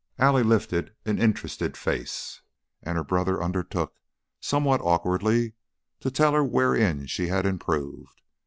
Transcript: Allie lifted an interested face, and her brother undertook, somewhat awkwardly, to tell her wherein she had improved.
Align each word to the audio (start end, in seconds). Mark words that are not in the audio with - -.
Allie 0.17 0.41
lifted 0.41 0.95
an 1.05 1.19
interested 1.19 1.77
face, 1.77 2.41
and 2.81 2.97
her 2.97 3.03
brother 3.03 3.39
undertook, 3.39 3.99
somewhat 4.39 4.81
awkwardly, 4.81 5.53
to 5.99 6.09
tell 6.09 6.33
her 6.33 6.43
wherein 6.43 7.05
she 7.05 7.27
had 7.27 7.45
improved. 7.45 8.19